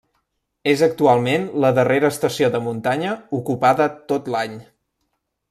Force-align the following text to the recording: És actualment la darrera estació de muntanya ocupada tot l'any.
És 0.69 0.79
actualment 0.85 1.45
la 1.65 1.71
darrera 1.79 2.09
estació 2.15 2.49
de 2.57 2.63
muntanya 2.69 3.13
ocupada 3.41 3.89
tot 4.15 4.35
l'any. 4.37 4.59